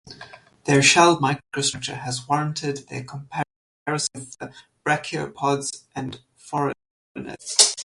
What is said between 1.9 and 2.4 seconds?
has